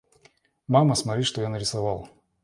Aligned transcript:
Мама, 0.67 0.95
смотри 0.95 1.21
что 1.21 1.41
я 1.43 1.49
нарисовал! 1.49 2.09